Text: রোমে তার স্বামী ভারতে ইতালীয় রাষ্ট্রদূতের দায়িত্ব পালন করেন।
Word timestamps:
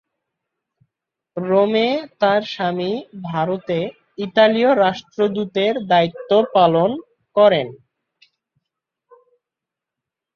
রোমে 1.37 1.87
তার 2.21 2.41
স্বামী 2.53 2.91
ভারতে 3.23 3.79
ইতালীয় 4.17 4.71
রাষ্ট্রদূতের 4.75 5.73
দায়িত্ব 5.91 6.31
পালন 6.55 6.89
করেন। 7.35 7.67